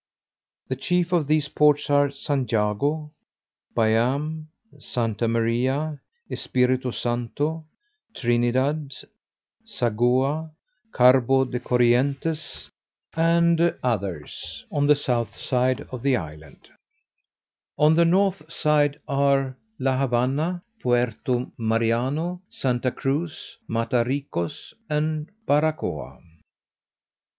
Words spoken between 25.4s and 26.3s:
Barracoa.